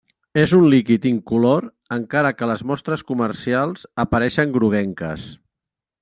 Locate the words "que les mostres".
2.39-3.03